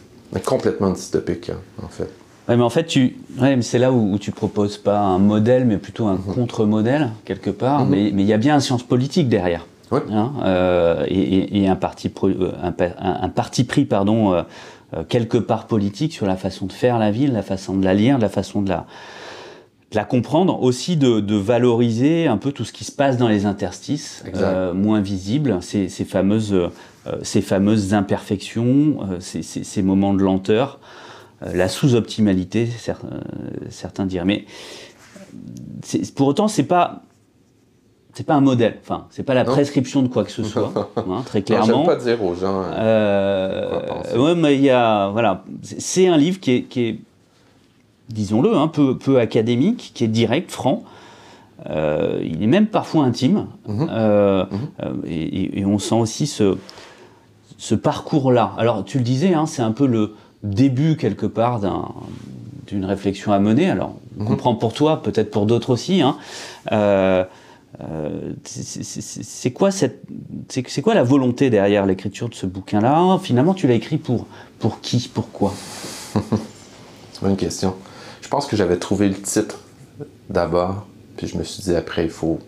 [0.46, 1.52] Complètement dystopique,
[1.84, 2.08] en fait.
[2.48, 3.18] Ouais, mais en fait, tu...
[3.42, 6.34] ouais, c'est là où, tu proposes pas un modèle, mais plutôt un mmh.
[6.36, 7.86] contre-modèle, quelque part.
[7.86, 7.90] Mmh.
[7.90, 9.66] Mais il y a bien une science politique derrière.
[9.92, 14.44] Hein, euh, et, et, un, parti euh, un, un, parti pris, pardon, euh,
[15.08, 18.18] quelque part politique sur la façon de faire la ville, la façon de la lire,
[18.20, 18.86] la façon de la,
[19.92, 23.28] de la comprendre, aussi de, de, valoriser un peu tout ce qui se passe dans
[23.28, 26.70] les interstices, euh, moins visibles, ces, ces fameuses, euh,
[27.24, 30.80] ces fameuses imperfections, euh, ces, ces, ces, moments de lenteur,
[31.42, 33.22] la sous-optimalité, certains,
[33.70, 34.26] certains diraient.
[34.26, 34.46] Mais
[36.16, 37.04] pour autant, c'est pas
[38.14, 41.22] c'est pas un modèle, enfin, c'est pas la prescription de quoi que ce soit, hein,
[41.26, 41.80] très clairement.
[41.80, 42.64] Non, pas dire aux gens.
[42.74, 47.00] Euh, ouais, mais il y a, voilà, c'est un livre qui est, qui est
[48.10, 50.84] disons-le, un hein, peu, peu académique, qui est direct, franc.
[51.70, 53.86] Euh, il est même parfois intime, mmh.
[53.92, 54.86] Euh, mmh.
[55.06, 56.58] Et, et, on sent aussi ce,
[57.58, 58.54] ce parcours-là.
[58.58, 61.60] Alors, tu le disais, hein, c'est un peu le début quelque part
[62.68, 63.70] d'une réflexion à mener.
[63.70, 64.28] Alors, on mmh.
[64.28, 66.02] comprend pour toi, peut-être pour d'autres aussi.
[66.02, 66.18] Hein.
[67.82, 70.02] Euh, c'est quoi, cette,
[70.50, 73.20] c'est quoi la volonté derrière l'écriture de ce bouquin-là?
[73.22, 74.26] Finalement, tu l'as écrit pour,
[74.58, 75.10] pour qui?
[75.14, 75.54] Pourquoi?
[77.14, 77.76] C'est une question.
[78.22, 79.60] Je pense que j'avais trouvé le titre
[80.30, 82.40] d'abord, puis je me suis dit après, il faut.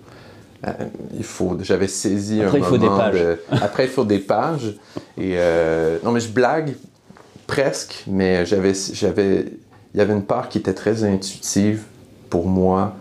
[0.67, 0.71] Euh,
[1.17, 3.13] il faut j'avais saisi après, un il faut moment des pages.
[3.19, 4.75] de- après il faut des pages
[5.17, 6.75] et euh, non mais je blague
[7.47, 9.47] presque mais j'avais j'avais
[9.95, 11.85] il y avait une part qui était très intuitive
[12.29, 12.95] pour moi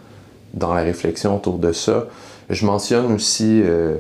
[0.55, 2.07] dans la réflexion autour de ça.
[2.49, 3.97] Je mentionne aussi euh,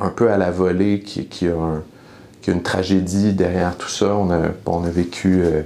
[0.00, 1.82] un peu à la volée qui, qui a
[2.46, 4.14] une tragédie derrière tout ça.
[4.14, 5.62] On a vécu euh,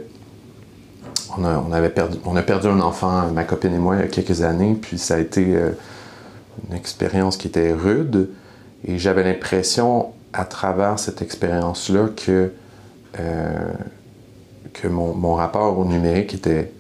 [1.38, 4.00] on a, on avait perdu, on a perdu un enfant, ma copine et moi, il
[4.00, 5.70] y a quelques années, puis ça a été euh,
[6.68, 8.30] une expérience qui était rude.
[8.86, 12.52] Et j'avais l'impression, à travers cette expérience-là, que,
[13.18, 13.72] euh,
[14.72, 16.72] que mon, mon rapport au numérique était,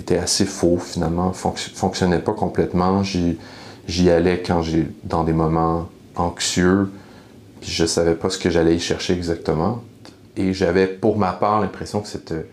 [0.00, 3.02] était assez faux, finalement, fonc- fonctionnait pas complètement.
[3.02, 6.90] J'y, allais quand j'ai dans des moments anxieux,
[7.60, 9.82] puis je savais pas ce que j'allais y chercher exactement.
[10.36, 12.46] Et j'avais, pour ma part, l'impression que c'était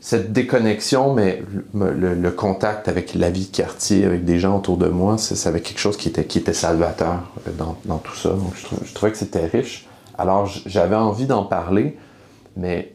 [0.00, 1.42] cette déconnexion, mais
[1.74, 5.60] le, contact avec la vie de quartier, avec des gens autour de moi, ça avait
[5.60, 8.28] quelque chose qui était, qui était salvateur euh, dans, dans tout ça.
[8.30, 9.88] Donc, je, trou- je trouvais que c'était riche.
[10.16, 11.96] Alors, j'avais envie d'en parler,
[12.56, 12.92] mais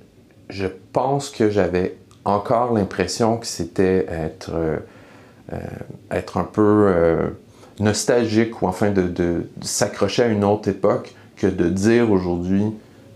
[0.49, 5.57] je pense que j'avais encore l'impression que c'était être, euh,
[6.11, 7.29] être un peu euh,
[7.79, 12.65] nostalgique ou enfin de, s'accrocher à une autre époque que de dire aujourd'hui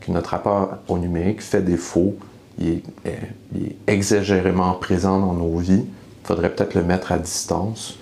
[0.02, 2.16] que notre rapport au numérique fait défaut,
[2.58, 5.86] il est, euh, exagérément présent dans nos vies.
[6.24, 8.00] Il faudrait peut-être le mettre à distance.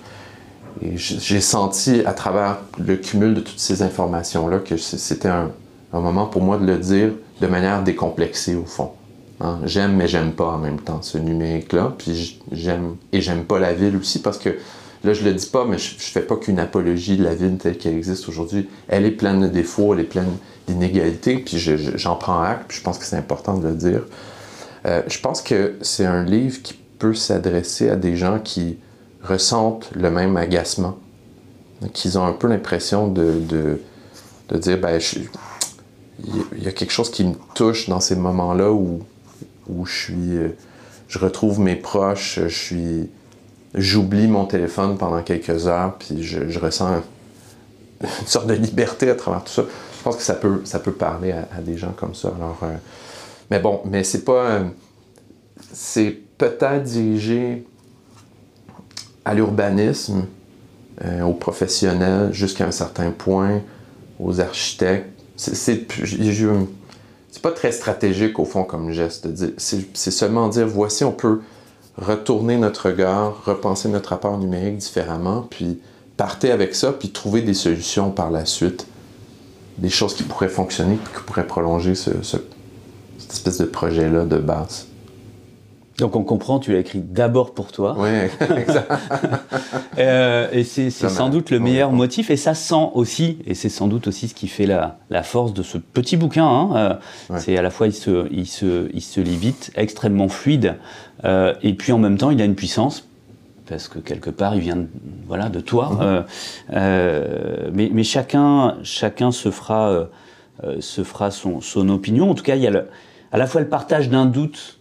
[0.81, 5.51] Et j'ai senti à travers le cumul de toutes ces informations-là que c'était un
[5.93, 7.11] moment pour moi de le dire
[7.41, 8.91] de manière décomplexée au fond.
[9.39, 11.93] Hein, J'aime mais j'aime pas en même temps ce numérique-là.
[11.97, 14.49] Puis j'aime et j'aime pas la ville aussi parce que
[15.03, 17.77] là je le dis pas, mais je, fais pas qu'une apologie de la ville telle
[17.77, 18.69] qu'elle existe aujourd'hui.
[18.87, 20.31] Elle est pleine de défauts, elle est pleine
[20.67, 21.37] d'inégalités.
[21.37, 22.65] Puis je- je- j'en prends acte.
[22.67, 24.01] Puis je pense que c'est important de le dire.
[24.85, 28.77] Euh, je pense que c'est un livre qui peut s'adresser à des gens qui
[29.23, 30.97] ressentent le même agacement,
[31.93, 33.79] qu'ils ont un peu l'impression de, de,
[34.49, 34.99] de dire, ben,
[36.55, 38.99] il y a quelque chose qui me touche dans ces moments-là où,
[39.67, 40.49] où je suis, euh,
[41.07, 43.09] je retrouve mes proches, je suis,
[43.75, 47.01] j'oublie mon téléphone pendant quelques heures, puis je, je ressens
[48.01, 49.63] une sorte de liberté à travers tout ça.
[49.97, 52.33] Je pense que ça peut, ça peut parler à, des gens comme ça.
[52.35, 52.75] Alors, euh,
[53.49, 54.61] mais bon, mais c'est pas.
[55.71, 57.65] c'est peut-être dirigé
[59.23, 60.25] à l'urbanisme,
[61.05, 63.61] euh, aux professionnels jusqu'à un certain point,
[64.19, 65.09] aux architectes.
[65.35, 65.87] C'est,
[67.33, 69.27] c'est, pas très stratégique au fond comme geste.
[69.57, 71.41] C'est, seulement dire voici, on peut
[71.97, 75.79] retourner notre regard, repenser notre rapport numérique différemment, puis
[76.15, 78.85] partez avec ça, puis trouver des solutions par la suite,
[79.79, 82.37] des choses qui pourraient fonctionner, puis qui pourraient prolonger ce, ce-
[83.17, 84.87] cette espèce de projet-là de base.
[85.99, 87.95] Donc on comprend, tu l'as écrit d'abord pour toi.
[87.97, 88.09] Oui,
[88.57, 88.91] exact.
[89.99, 93.87] Euh, et c'est sans doute le meilleur motif, et ça sent aussi, et c'est sans
[93.87, 96.47] doute aussi ce qui fait la, la force de ce petit bouquin.
[96.47, 96.69] hein.
[96.75, 96.93] Euh,
[97.29, 97.39] Ouais.
[97.39, 100.75] C'est à la fois, il se, il, se, il se lit vite, extrêmement fluide,
[101.25, 103.07] euh, et puis en même temps, il a une puissance,
[103.67, 104.87] parce que quelque part, il vient de,
[105.27, 105.91] voilà, de toi.
[105.91, 105.99] Mhm.
[106.01, 106.21] Euh,
[106.73, 110.05] euh, mais, mais chacun, chacun se fera, euh,
[110.63, 112.29] euh, se fera son, son opinion.
[112.31, 112.87] En tout cas, il y a le-
[113.31, 114.79] à la fois le partage d'un doute.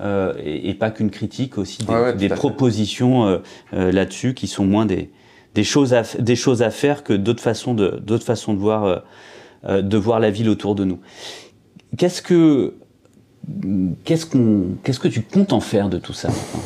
[0.00, 3.38] Euh, et, et pas qu'une critique aussi des, Ouais, ouais, propositions euh,
[3.74, 5.10] euh, là-dessus qui sont moins des,
[5.54, 9.02] des, choses, à, des choses à faire que d'autres façons de, d'autres façons de voir,
[9.66, 10.98] de voir la ville autour de nous.
[11.96, 12.74] Qu'est-ce que,
[14.04, 16.62] qu'est-ce qu'on, qu'est-ce que tu comptes en faire de tout ça maintenant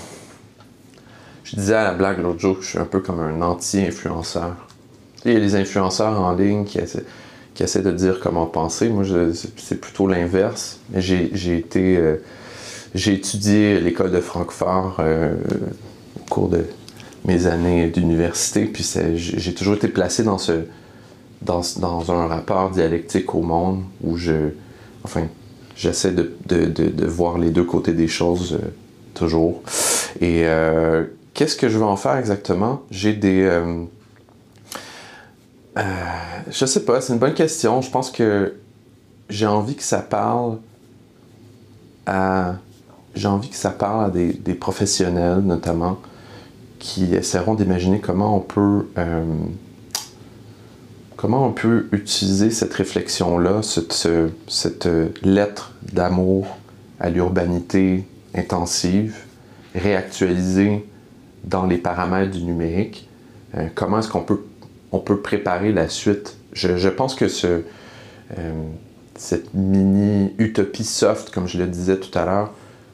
[1.44, 4.56] Je disais à la blague l'autre jour que je suis un peu comme un anti-influenceur.
[5.24, 7.04] Il y a les influenceurs en ligne qui essaient,
[7.54, 8.88] qui essaient de dire comment penser.
[8.88, 10.80] Moi, je- c'est- plutôt l'inverse.
[10.96, 11.98] J'ai j'ai été.
[12.94, 15.34] J'ai étudié l'école de Francfort euh,
[16.16, 16.64] au cours de
[17.24, 18.64] mes années d'université.
[18.64, 20.64] Puis j'ai toujours été placé dans ce.
[21.42, 24.50] Dans, dans un rapport dialectique au monde où je.
[25.04, 25.26] Enfin,
[25.74, 28.68] j'essaie de, de- de- voir les deux côtés des choses euh,
[29.14, 29.62] toujours.
[30.20, 32.82] Et euh, qu'est-ce que je vais en faire exactement?
[32.90, 33.48] J'ai des.
[36.50, 37.80] je sais pas, c'est une bonne question.
[37.80, 38.54] Je pense que
[39.30, 40.58] j'ai envie que ça parle
[42.04, 42.56] à.
[43.14, 45.98] J'ai envie que ça parle à des, professionnels, notamment,
[46.78, 48.86] qui essaieront d'imaginer comment on peut.
[48.98, 49.24] euh,
[51.16, 56.56] comment on peut utiliser cette réflexion-là, cette, ce- cette euh, lettre d'amour
[56.98, 59.16] à l'urbanité intensive,
[59.74, 60.86] réactualisée
[61.44, 63.08] dans les paramètres du numérique,
[63.56, 64.40] euh, comment est-ce qu'on peut,
[64.92, 66.36] on peut préparer la suite?
[66.52, 67.62] Je, pense que ce,
[69.14, 72.52] cette mini-utopie soft, comme je le disais tout à l'heure,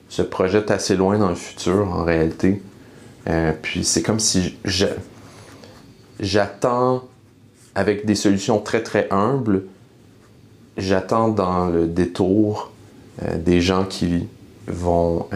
[0.08, 2.62] se projette assez loin dans le futur en réalité.
[3.62, 4.56] puis c'est comme si
[6.20, 7.04] j'attends
[7.74, 9.64] avec des solutions très très humbles,
[10.76, 12.70] j'attends dans le détour
[13.34, 14.28] des gens qui
[14.68, 15.26] vont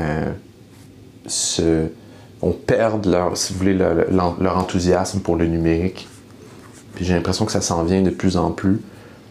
[1.27, 1.91] se
[2.41, 6.09] vont perdre leur, si vous voulez, leur, enthousiasme pour le numérique.
[6.95, 8.81] Puis j'ai l'impression que ça s'en vient de plus en plus.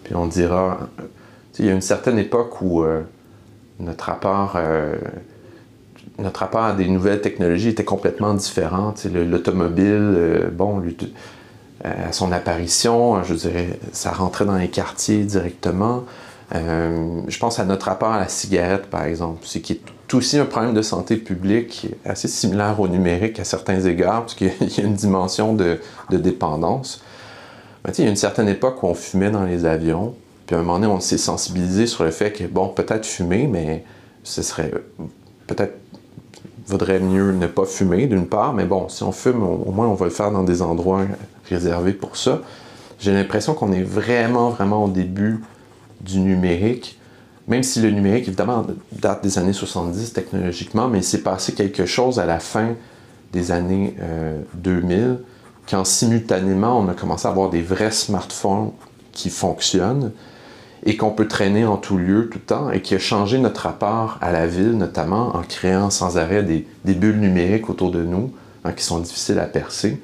[0.03, 0.89] Puis on dira,
[1.57, 3.01] il y a une certaine époque où euh,
[3.79, 4.95] notre rapport, euh,
[6.17, 8.93] notre rapport à des nouvelles technologies était complètement différent.
[9.13, 10.81] L'automobile, euh, bon,
[11.83, 16.03] à son apparition, je dirais, ça rentrait dans les quartiers directement.
[16.51, 19.81] je pense à notre rapport à la cigarette, par exemple, ce qui est
[20.15, 24.51] aussi un problème de santé publique assez similaire au numérique à certains égards, parce qu'il
[24.77, 25.79] y a une dimension de,
[26.11, 27.01] dépendance.
[27.97, 30.15] il y a une certaine époque où on fumait dans les avions,
[30.49, 33.45] puis à un moment donné, on s'est sensibilisé sur le fait que, bon, peut-être fumer,
[33.45, 33.83] mais
[34.23, 34.71] ce serait.
[35.45, 35.77] Peut-être
[36.65, 39.93] vaudrait mieux ne pas fumer, d'une part, mais bon, si on fume, au moins on
[39.93, 41.05] va le faire dans des endroits
[41.47, 42.41] réservés pour ça.
[42.99, 45.39] J'ai l'impression qu'on est vraiment, vraiment au début
[46.01, 46.99] du numérique
[47.47, 51.85] même si le numérique, évidemment, date des années 70 technologiquement, mais il s'est passé quelque
[51.85, 52.75] chose à la fin
[53.33, 53.95] des années
[54.53, 55.15] 2000, euh,
[55.67, 58.71] quand simultanément, on a commencé à avoir des vrais smartphones
[59.11, 60.11] qui fonctionnent
[60.85, 63.61] et qu'on peut traîner en tout lieu tout le temps et qui a changé notre
[63.61, 68.31] rapport à la ville, notamment en créant sans arrêt des, bulles numériques autour de nous
[68.63, 70.01] hein, qui sont difficiles à percer.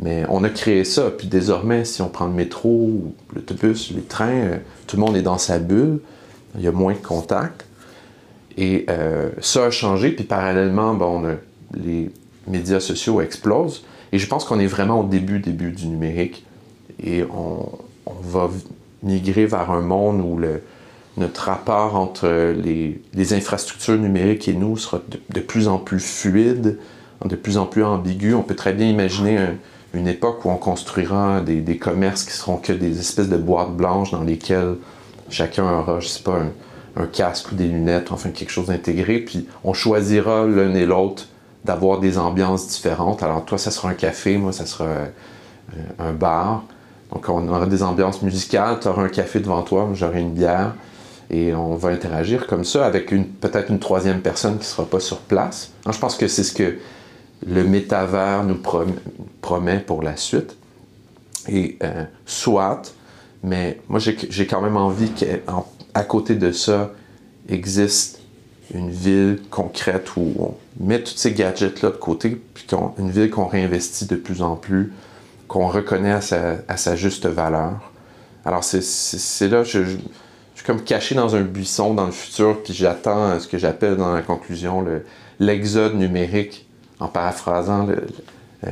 [0.00, 4.28] Mais on a créé ça, puis désormais, si on prend le métro, l'autobus, les trains,
[4.28, 6.00] euh, tout le monde est dans sa bulle
[6.56, 7.64] il y a moins de contacts.
[8.56, 10.98] Et euh, ça a changé, puis parallèlement,
[11.74, 12.10] les
[12.46, 13.84] médias sociaux explosent.
[14.12, 16.44] Et je pense qu'on est vraiment au début, début du numérique.
[17.02, 17.68] Et on,
[18.22, 18.50] va
[19.02, 20.62] migrer vers un monde où le,
[21.16, 26.78] notre rapport entre les, infrastructures numériques et nous sera de, plus en plus fluide,
[27.24, 28.34] de plus en plus ambigu.
[28.34, 29.38] On peut très bien imaginer
[29.94, 33.76] une époque où on construira des, des, commerces qui seront que des espèces de boîtes
[33.76, 34.76] blanches dans lesquelles
[35.30, 36.38] Chacun aura, je sais pas,
[36.96, 41.26] un, casque ou des lunettes, enfin quelque chose d'intégré, puis on choisira l'un et l'autre
[41.64, 43.22] d'avoir des ambiances différentes.
[43.22, 45.06] Alors toi, ça sera un café, moi, ça sera euh,
[46.00, 46.64] un bar.
[47.12, 50.74] Donc on aura des ambiances musicales, tu auras un café devant toi, j'aurai une bière,
[51.30, 55.00] et on va interagir comme ça avec peut-être une troisième personne qui ne sera pas
[55.00, 55.72] sur place.
[55.90, 56.78] je pense que c'est ce que
[57.46, 58.58] le métavers nous
[59.40, 60.56] promet pour la suite.
[61.48, 62.82] Et euh, soit
[63.42, 66.92] mais moi, j'ai quand même envie qu'à côté de ça
[67.48, 68.20] existe
[68.74, 72.66] une ville concrète où on met tous ces gadgets-là de côté, puis
[72.98, 74.92] une ville qu'on réinvestit de plus en plus,
[75.48, 76.20] qu'on reconnaît à
[76.76, 77.90] sa, juste valeur.
[78.44, 79.96] Alors, c'est là, je, je,
[80.54, 84.12] suis comme caché dans un buisson dans le futur, puis j'attends ce que j'appelle dans
[84.12, 84.84] la conclusion
[85.40, 86.66] l'exode numérique,
[87.00, 87.86] en paraphrasant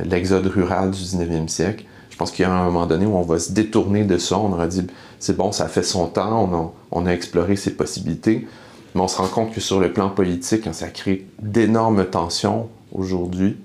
[0.05, 1.85] l'exode rural du 19e siècle.
[2.17, 4.39] Je pense qu'il y a un moment donné où on va se détourner de ça.
[4.39, 4.85] On aura dit,
[5.19, 8.47] c'est bon, ça fait son temps, on a, exploré ses possibilités.
[8.95, 12.69] Mais on se rend compte que sur le plan politique, hein, ça crée d'énormes tensions
[12.91, 13.57] aujourd'hui.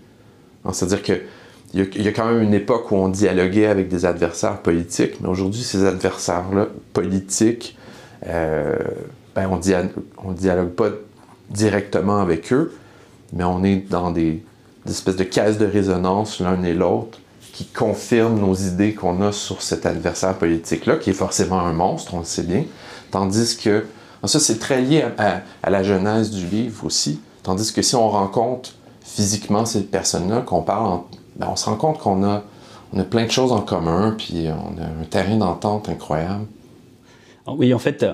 [0.67, 1.03] Hein, c'est-à-dire
[1.73, 5.29] qu'il y, a quand même une époque où on dialoguait avec des adversaires politiques, mais
[5.29, 7.77] aujourd'hui, ces adversaires-là politiques,
[8.27, 8.77] euh,
[9.35, 10.91] ben, on ne dialogue pas
[11.51, 12.75] directement avec eux,
[13.33, 14.43] mais on est dans des
[14.87, 17.19] espèces de caisses de résonance l'un et l'autre
[17.53, 22.15] qui confirme nos idées qu'on a sur cet adversaire politique-là, qui est forcément un monstre,
[22.15, 22.65] on le sait bien.
[23.11, 23.85] Tandis que,
[24.25, 28.71] ça c'est très lié à, la genèse du livre aussi, tandis que si on rencontre
[29.03, 31.01] physiquement ces personnes-là, qu'on parle,
[31.37, 32.43] ben, on se rend compte qu'on a,
[32.93, 36.47] on a plein de choses en commun, puis on a un terrain d'entente incroyable.
[37.47, 38.07] Oui, en fait,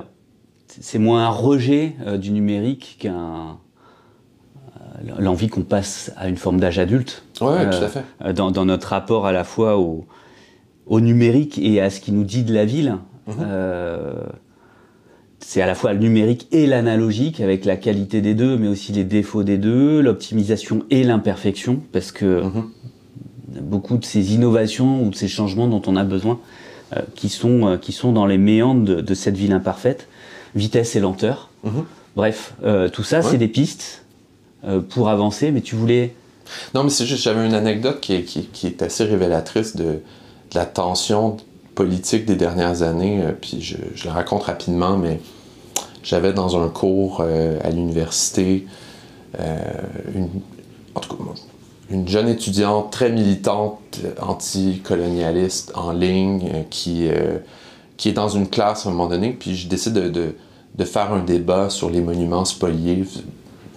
[0.81, 3.59] c'est moins un rejet euh, du numérique qu'un
[5.18, 7.22] l'envie qu'on passe à une forme d'âge adulte.
[7.40, 8.04] Ouais, tout à fait.
[8.24, 10.07] Euh, dans, notre rapport à la fois au,
[11.00, 12.96] numérique et à ce qui nous dit de la ville.
[13.26, 13.35] Mhm.
[13.40, 14.23] Euh,
[15.40, 18.92] c'est à la fois le numérique et l'analogique, avec la qualité des deux, mais aussi
[18.92, 22.71] les défauts des deux, l'optimisation et l'imperfection, parce que mhm.
[23.61, 26.40] Beaucoup de ces innovations ou de ces changements dont on a besoin,
[26.96, 30.09] euh, qui, sont, qui sont dans les méandres de, cette ville imparfaite,
[30.54, 31.50] vitesse et lenteur.
[31.65, 31.85] Mhm.
[32.17, 32.54] Bref,
[32.92, 34.02] tout ça, c'est des pistes
[34.65, 36.15] euh, pour avancer, mais tu voulais...
[36.75, 40.00] Non, mais c'est juste, j'avais une anecdote qui est, qui, est assez révélatrice de,
[40.52, 41.37] la tension
[41.77, 45.21] politique des dernières années, euh, puis je, je, la raconte rapidement, mais
[46.02, 48.67] j'avais dans un cours euh, à l'université
[50.17, 50.29] une,
[50.96, 51.23] en tout cas,
[51.91, 57.39] une jeune étudiante très militante, anticolonialiste en ligne, euh, qui, euh,
[57.97, 60.35] qui est dans une classe à un moment donné, puis je décide de, de,
[60.75, 63.03] de faire un débat sur les monuments spoliés.
[63.03, 63.21] Vous,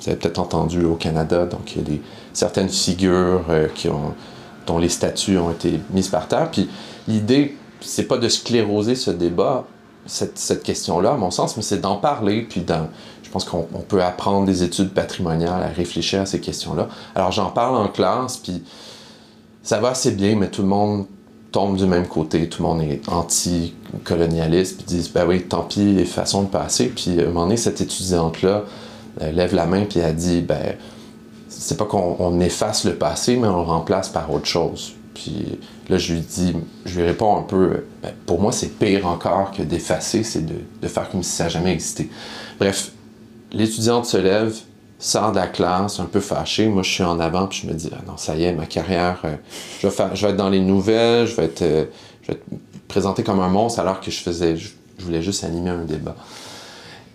[0.08, 2.02] avez peut-être entendu au Canada, donc il y a des,
[2.34, 4.14] certaines figures euh, qui ont,
[4.68, 6.50] dont les statues ont été mises par terre.
[6.52, 6.68] Puis
[7.08, 9.66] l'idée, c'est pas de scléroser ce débat,
[10.06, 12.66] cette, cette question-là, à mon sens, mais c'est d'en parler, puis
[13.32, 16.90] pense qu'on on peut apprendre des études patrimoniales à réfléchir à ces questions-là.
[17.16, 18.64] Alors j'en parle en classe, puis
[19.64, 21.06] ça va assez bien, mais tout le monde
[21.52, 25.98] tombe du même côté, tout le monde est anti-colonialiste, puis disent, ben oui, tant pis,
[26.00, 26.92] effaçons le passé.
[26.96, 28.64] Puis à un moment donné, cette étudiante-là
[29.22, 30.76] euh, lève la main, puis elle dit, ben,
[31.50, 34.94] c'est pas qu'on on efface le passé, mais on le remplace par autre chose.
[35.14, 35.60] Puis
[35.90, 36.56] là, je lui dis,
[36.86, 40.56] je lui réponds un peu, ben, pour moi, c'est pire encore que d'effacer, c'est de,
[40.82, 42.10] de faire comme si ça n'a jamais existé.
[42.60, 42.94] Bref,
[43.54, 44.56] l'étudiante se lève,
[45.00, 46.68] sort de la classe, un peu fâchée.
[46.68, 48.66] Moi, je suis en avant, puis je me dis, ah non, ça y est, ma
[48.66, 49.36] carrière, euh,
[49.82, 51.86] je, vais être dans les nouvelles, je vais être, euh,
[52.22, 52.46] je vais être
[52.88, 56.16] présenté comme un monstre alors que je faisais, je, voulais juste animer un débat.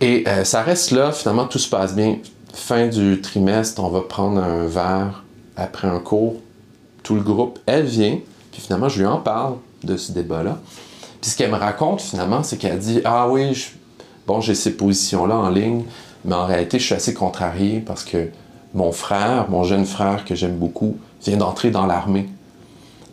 [0.00, 2.18] Et euh, ça reste là, finalement, tout se passe bien.
[2.52, 5.22] Fin du trimestre, on va prendre un verre
[5.56, 6.40] après un cours,
[7.02, 8.18] tout le groupe, elle vient,
[8.50, 10.58] puis finalement, je lui en parle de ce débat-là.
[11.20, 13.68] Puis ce qu'elle me raconte, finalement, c'est qu'elle dit, ah oui,
[14.26, 15.84] bon, j'ai ces positions-là en ligne,
[16.26, 18.28] mais en réalité, je suis assez contrarié parce que
[18.74, 22.28] mon frère, mon jeune frère que j'aime beaucoup, vient d'entrer dans l'armée.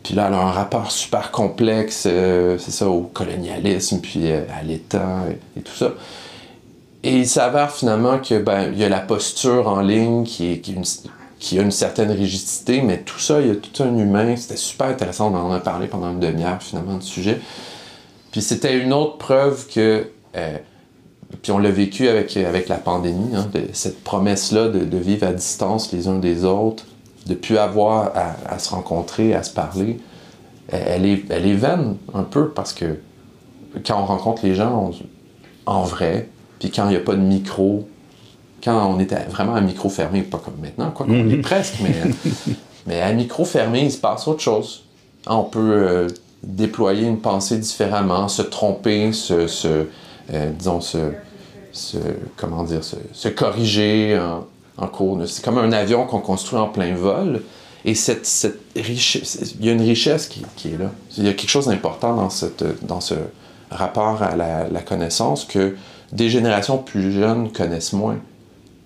[0.03, 4.43] Puis là, elle a un rapport super complexe, euh, c'est ça, au colonialisme, puis euh,
[4.59, 5.19] à l'État
[5.57, 5.91] et, tout ça.
[7.03, 10.59] Et il s'avère finalement que ben, il y a la posture en ligne qui, est,
[10.59, 14.35] qui, une- a une certaine rigidité, mais tout ça, il y a tout un humain.
[14.35, 17.39] C'était super intéressant, on en a parlé pendant une demi-heure finalement du sujet.
[18.31, 20.57] Puis c'était une autre preuve que euh,
[21.41, 25.27] puis on l'a vécu avec, avec la pandémie, hein, de- cette promesse-là de, de vivre
[25.27, 26.85] à distance les uns des autres,
[27.27, 29.99] de plus avoir à, à se rencontrer, à se parler.
[30.69, 32.97] Elle, est, elle est vaine un peu parce que
[33.85, 36.29] quand on rencontre les gens on- en vrai,
[36.59, 37.87] puis quand il n'y a pas de micro,
[38.63, 41.75] quand on est à- vraiment à micro fermé, pas comme maintenant, quoi qu'on est presque,
[41.81, 41.95] mais,
[42.87, 44.83] mais à micro fermé, il se passe autre chose.
[45.27, 46.07] On peut euh,
[46.43, 49.85] déployer une pensée différemment, se tromper, se, se,
[50.31, 51.97] euh, disons, se,
[52.37, 54.19] comment dire, se, corriger
[54.77, 55.19] en, cours.
[55.27, 57.41] C'est comme un avion qu'on construit en plein vol.
[57.85, 60.91] Et cette, cette il y a une richesse qui, est là.
[61.17, 62.29] Il y a quelque chose d'important dans,
[62.83, 63.15] dans ce
[63.69, 65.75] rapport à la, la connaissance que
[66.13, 68.19] des générations plus jeunes connaissent moins.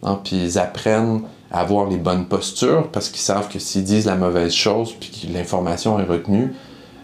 [0.04, 4.06] Hein, puis ils apprennent à avoir les bonnes postures parce qu'ils savent que s'ils disent
[4.06, 6.54] la mauvaise chose puis que l'information est retenue,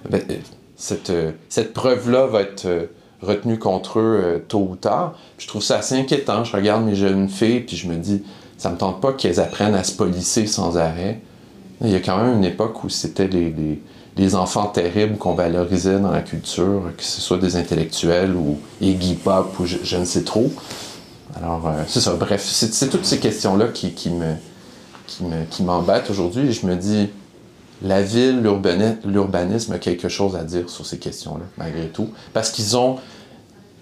[0.09, 0.35] ben, euh,
[0.75, 2.89] cette, euh, cette preuve-là va être
[3.23, 5.13] retenue contre eux euh, tôt ou tard.
[5.37, 6.43] Puis je trouve ça assez inquiétant.
[6.43, 8.23] Je regarde mes jeunes filles puis je me dis,
[8.57, 11.21] ça me tente pas qu'elles apprennent à se polisser sans arrêt.
[11.81, 16.11] Il y a quand même une époque où c'était les, enfants terribles qu'on valorisait dans
[16.11, 20.51] la culture, que ce soit des intellectuels ou Iggy Pop ou je, ne sais trop.
[21.35, 22.13] Alors, euh, c'est ça.
[22.13, 24.33] Bref, c'est toutes ces questions-là qui, qui me,
[25.07, 26.47] qui me- qui m'embêtent aujourd'hui.
[26.47, 27.09] Et je me dis,
[27.83, 32.09] la ville, l'urbani- l'urbanisme a quelque chose à dire sur ces questions-là, malgré tout.
[32.31, 32.97] Parce qu'ils ont,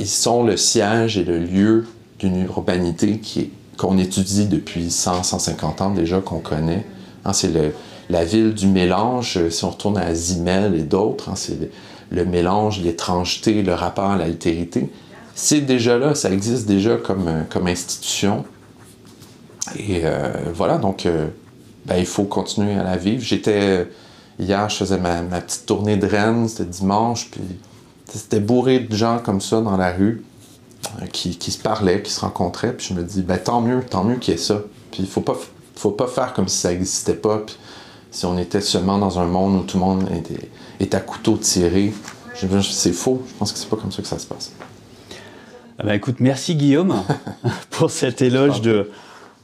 [0.02, 1.86] ils sont le siège et le lieu
[2.20, 6.86] d'une urbanité qui qu'on étudie depuis 100, 150 ans déjà, qu'on connaît.
[7.26, 7.52] Hein, c'est
[8.12, 9.38] la ville du mélange.
[9.38, 11.72] Euh, Si on retourne à Zimmel et d'autres, hein, c'est
[12.12, 14.92] le, mélange, l'étrangeté, le rapport à l'altérité.
[15.34, 18.44] C'est déjà là, ça existe déjà comme, euh, institution.
[19.78, 21.08] Et euh, voilà, donc
[21.88, 23.24] ben, il faut continuer à la vivre.
[23.24, 23.88] J'étais.
[24.38, 27.42] Hier, je faisais ma, ma petite tournée de Rennes, c'était dimanche, puis
[28.18, 30.24] c'était bourré de gens comme ça dans la rue
[31.02, 33.84] euh, qui, qui se parlaient, qui se rencontraient, puis je me dis, ben tant mieux,
[33.84, 34.62] tant mieux qu'il y ait ça.
[34.92, 35.38] Puis il faut pas,
[35.76, 37.58] faut pas faire comme si ça n'existait pas, puis
[38.12, 40.50] si on était seulement dans un monde où tout le monde était,
[40.80, 41.94] est à couteau tiré.
[42.62, 44.52] C'est faux, je pense que c'est pas comme ça que ça se passe.
[45.78, 46.96] Ah bah écoute, merci Guillaume
[47.70, 48.90] pour cet éloge de,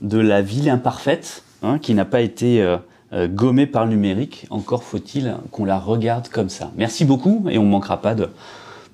[0.02, 2.78] de la ville imparfaite, hein, qui n'a pas été euh,
[3.14, 4.46] euh, gommée par le numérique.
[4.50, 6.72] Encore faut-il qu'on la regarde comme ça.
[6.78, 8.30] Merci beaucoup et on ne manquera pas de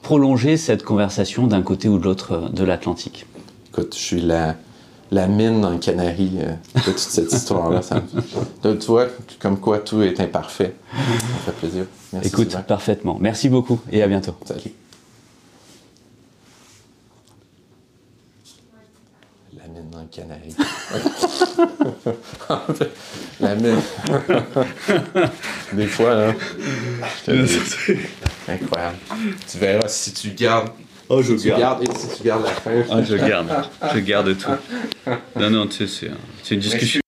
[0.01, 3.25] prolonger cette conversation d'un côté ou de l'autre euh, de l'Atlantique.
[3.71, 4.55] Écoute, je suis la,
[5.11, 7.81] la mine dans le canari euh, de toute cette histoire-là.
[8.63, 9.07] Me- tu vois,
[9.39, 10.75] comme quoi tout est imparfait.
[10.91, 11.85] Ça fait plaisir.
[12.11, 12.27] Merci.
[12.27, 12.63] Écoute, Sylvain.
[12.63, 13.17] parfaitement.
[13.19, 14.33] Merci beaucoup et à bientôt.
[14.45, 14.73] Salut.
[20.17, 22.89] La mine dans le canari.
[23.39, 23.81] la mine.
[25.73, 26.33] Des fois, là.
[27.27, 27.57] dis,
[28.47, 28.97] Incroyable.
[29.49, 30.69] Tu verras si tu gardes.
[31.09, 32.71] Oh, je si tu gardes et si tu gardes la fin.
[32.91, 33.49] Ah, je garde.
[33.93, 35.11] Je garde tout.
[35.35, 36.11] Non, non, tu sais,
[36.43, 37.02] c'est une discussion.